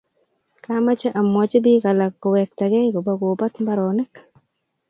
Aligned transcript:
kamache 0.63 1.07
amwachii 1.19 1.63
biik 1.65 1.83
alak 1.91 2.13
kiwegtegei 2.21 2.91
kobugobaat 2.93 3.55
mbaronik 3.63 4.13